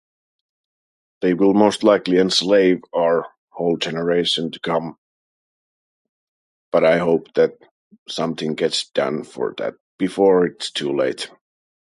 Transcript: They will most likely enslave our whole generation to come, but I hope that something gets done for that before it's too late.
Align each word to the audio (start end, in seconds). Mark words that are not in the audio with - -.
They 1.21 1.35
will 1.35 1.53
most 1.53 1.83
likely 1.83 2.17
enslave 2.17 2.81
our 2.91 3.27
whole 3.49 3.77
generation 3.77 4.49
to 4.49 4.59
come, 4.59 4.97
but 6.71 6.83
I 6.83 6.97
hope 6.97 7.31
that 7.35 7.59
something 8.09 8.55
gets 8.55 8.89
done 8.89 9.23
for 9.23 9.53
that 9.59 9.75
before 9.99 10.47
it's 10.47 10.71
too 10.71 10.91
late. 10.91 11.29